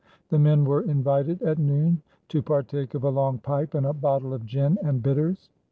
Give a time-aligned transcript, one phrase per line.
[0.29, 4.33] The men were invited at noon to partake of a long pipe and a bottle
[4.33, 5.51] of gin and bitters.